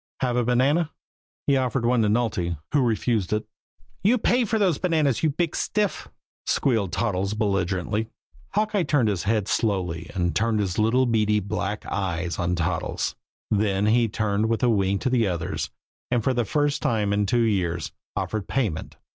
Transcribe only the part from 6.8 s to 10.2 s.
Toddles belligerently. Hawkeye turned his head slowly